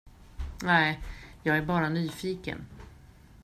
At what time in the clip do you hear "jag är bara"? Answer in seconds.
1.43-1.89